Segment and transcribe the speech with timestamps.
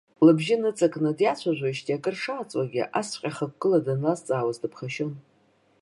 [0.25, 5.13] Лыбжьы ныҵакны диацәажәоижьҭеи акыр шааҵуагьы, асҵәҟьа хықәкыла данлазҵаауаз дыԥхашьон.